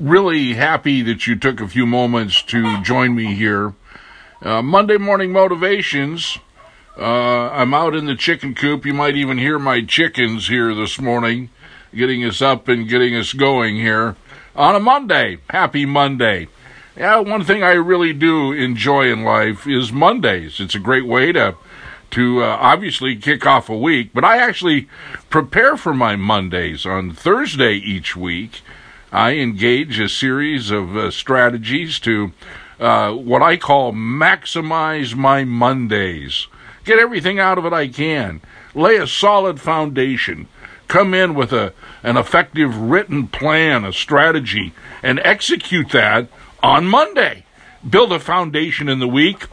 [0.00, 3.74] really happy that you took a few moments to join me here.
[4.40, 6.38] Uh, Monday Morning Motivations.
[6.96, 8.86] Uh, I'm out in the chicken coop.
[8.86, 11.50] You might even hear my chickens here this morning,
[11.94, 14.16] getting us up and getting us going here
[14.54, 15.38] on a Monday.
[15.50, 16.48] Happy Monday.
[16.96, 20.60] Yeah, one thing I really do enjoy in life is Mondays.
[20.60, 21.56] It's a great way to
[22.10, 24.88] to uh, obviously kick off a week, but I actually
[25.28, 28.62] prepare for my Mondays on Thursday each week.
[29.12, 32.32] I engage a series of uh, strategies to
[32.78, 36.46] uh, what I call maximize my Mondays.
[36.84, 38.40] Get everything out of it I can.
[38.74, 40.48] Lay a solid foundation.
[40.86, 44.72] Come in with a an effective written plan, a strategy,
[45.02, 46.28] and execute that
[46.62, 47.44] on Monday.
[47.88, 49.44] Build a foundation in the week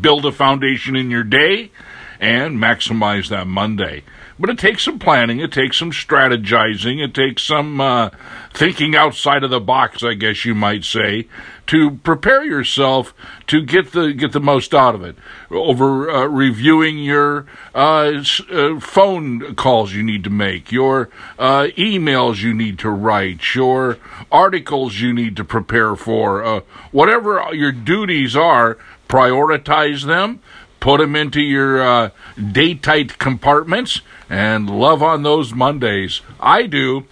[0.00, 1.70] build a foundation in your day
[2.18, 4.02] and maximize that Monday.
[4.40, 8.08] But it takes some planning, it takes some strategizing, it takes some uh,
[8.54, 11.28] thinking outside of the box, I guess you might say,
[11.66, 13.12] to prepare yourself
[13.48, 15.16] to get the get the most out of it.
[15.50, 22.40] Over uh, reviewing your uh, uh phone calls you need to make, your uh, emails
[22.40, 23.98] you need to write, your
[24.32, 26.60] articles you need to prepare for, uh,
[26.92, 28.78] whatever your duties are
[29.10, 30.40] prioritize them,
[30.80, 32.10] put them into your uh,
[32.52, 36.20] day tight compartments, and love on those Mondays.
[36.40, 37.06] I do.